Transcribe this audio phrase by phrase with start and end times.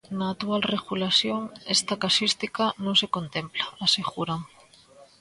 [0.17, 1.39] "Na actual regulación
[1.75, 4.41] esta casuística non se contempla", aseguran.